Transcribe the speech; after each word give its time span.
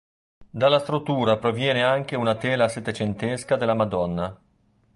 Dalla 0.49 0.79
struttura 0.79 1.37
proviene 1.37 1.83
anche 1.83 2.15
una 2.15 2.33
tela 2.33 2.67
settecentesca 2.67 3.55
della 3.55 3.75
Madonna. 3.75 4.35